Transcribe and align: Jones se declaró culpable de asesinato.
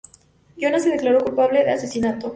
Jones 0.59 0.81
se 0.81 0.89
declaró 0.89 1.19
culpable 1.23 1.63
de 1.63 1.73
asesinato. 1.73 2.29